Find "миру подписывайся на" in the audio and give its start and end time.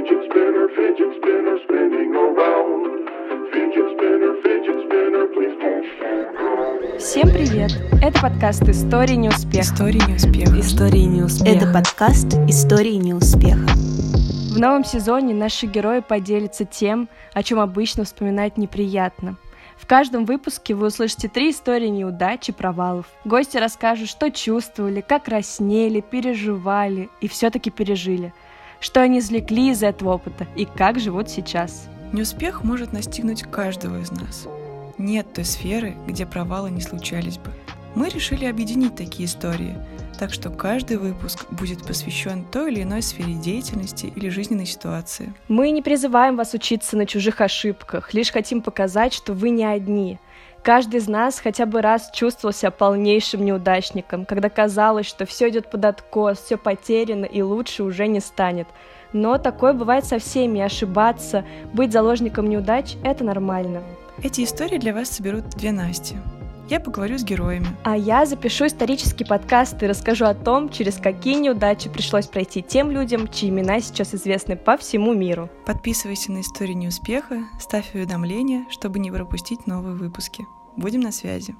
75.14-76.42